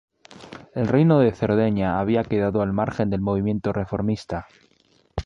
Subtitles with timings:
[0.73, 4.47] El reino de Cerdeña había quedado al margen del movimiento reformista.